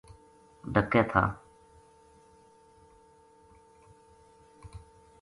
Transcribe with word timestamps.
ڈَکے 0.73 1.01
تھا 1.11 1.23